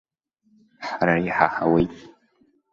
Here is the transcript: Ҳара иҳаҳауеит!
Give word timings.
Ҳара 0.87 1.15
иҳаҳауеит! 1.27 1.91